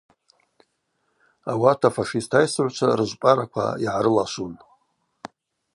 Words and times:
Ауат 1.51 1.81
афашист 1.87 2.31
айсыгӏвчва 2.39 2.89
рыжвпӏараква 2.97 3.65
йгӏарылашвун. 3.85 4.53